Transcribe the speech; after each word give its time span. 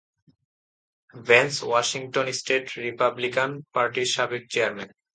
Vance 1.15 1.53
Washington 1.63 2.27
State 2.39 2.65
Republican 2.85 3.51
পার্টির 3.73 4.09
সাবেক 4.15 4.43
chairman. 4.53 4.89